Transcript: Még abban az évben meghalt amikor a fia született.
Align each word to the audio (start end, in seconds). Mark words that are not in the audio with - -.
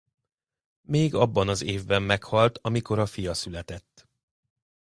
Még 0.81 1.13
abban 1.15 1.47
az 1.47 1.63
évben 1.63 2.01
meghalt 2.03 2.59
amikor 2.61 2.99
a 2.99 3.05
fia 3.05 3.33
született. 3.33 4.07